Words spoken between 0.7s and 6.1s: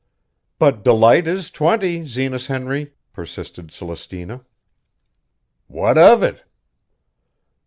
Delight is twenty, Zenas Henry," persisted Celestina. "What